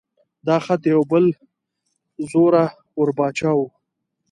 [0.47, 1.25] دا خط د یو بل
[2.29, 2.65] زوره
[2.97, 3.61] ور باچا و.